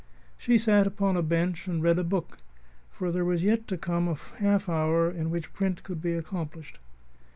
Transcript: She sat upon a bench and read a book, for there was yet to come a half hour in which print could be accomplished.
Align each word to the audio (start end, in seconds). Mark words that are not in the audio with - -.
She 0.35 0.57
sat 0.57 0.87
upon 0.87 1.15
a 1.15 1.21
bench 1.21 1.67
and 1.67 1.79
read 1.83 1.99
a 1.99 2.03
book, 2.03 2.39
for 2.89 3.11
there 3.11 3.23
was 3.23 3.43
yet 3.43 3.67
to 3.67 3.77
come 3.77 4.07
a 4.07 4.15
half 4.39 4.67
hour 4.67 5.11
in 5.11 5.29
which 5.29 5.53
print 5.53 5.83
could 5.83 6.01
be 6.01 6.13
accomplished. 6.13 6.79